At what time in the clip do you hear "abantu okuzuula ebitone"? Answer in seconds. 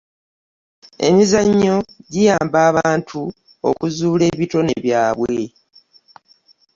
2.69-4.73